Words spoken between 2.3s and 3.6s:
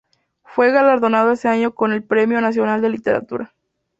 Nacional de Literatura.